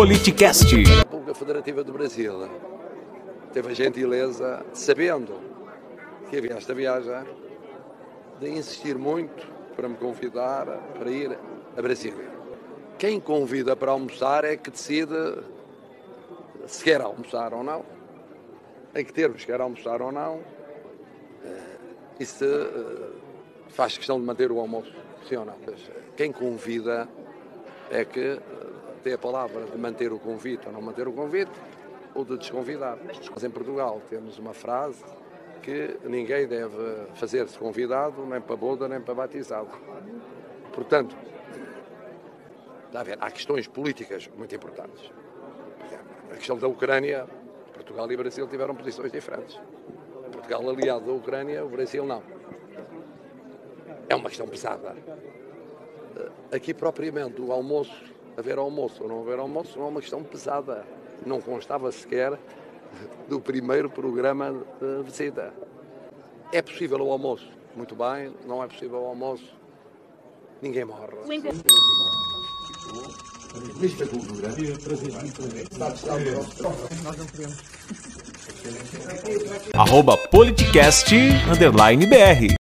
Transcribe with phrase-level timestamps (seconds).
[0.00, 0.74] Politicast.
[0.74, 2.48] A República Federativa do Brasil
[3.52, 5.34] teve a gentileza, sabendo
[6.30, 7.22] que havia esta viagem,
[8.40, 10.64] de insistir muito para me convidar
[10.98, 11.38] para ir
[11.76, 12.30] a Brasília.
[12.98, 15.34] Quem convida para almoçar é que decide
[16.66, 17.84] se quer almoçar ou não.
[18.94, 20.40] Tem que termos, quer almoçar ou não.
[22.18, 22.46] E se
[23.68, 24.94] faz questão de manter o almoço,
[25.28, 25.56] sim ou não.
[26.16, 27.06] Quem convida
[27.90, 28.40] é que
[29.00, 31.52] tem a palavra de manter o convite ou não manter o convite,
[32.14, 32.98] ou de desconvidar.
[33.32, 35.02] Mas em Portugal temos uma frase
[35.62, 39.70] que ninguém deve fazer-se convidado nem para boda nem para batizado.
[40.72, 41.16] Portanto,
[42.94, 45.10] a ver, há questões políticas muito importantes.
[46.30, 47.26] A questão da Ucrânia,
[47.72, 49.58] Portugal e Brasil tiveram posições diferentes.
[50.32, 52.22] Portugal aliado da Ucrânia, o Brasil não.
[54.08, 54.96] É uma questão pesada.
[56.52, 58.04] Aqui propriamente o almoço,
[58.40, 60.84] haver almoço ou não haver almoço, não é uma questão pesada.
[61.24, 62.38] Não constava sequer
[63.28, 65.54] do primeiro programa de visita.
[66.52, 67.48] É possível o almoço?
[67.76, 68.34] Muito bem.
[68.46, 69.54] Não é possível o almoço?
[70.60, 71.06] Ninguém morre.
[79.74, 81.14] Arroba Politicast,
[81.50, 82.59] underline BR.